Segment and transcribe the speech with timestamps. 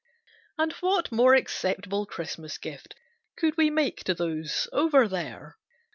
[0.57, 2.95] And what more acceptable Christmas gift
[3.37, 5.57] could we make to those "over there?"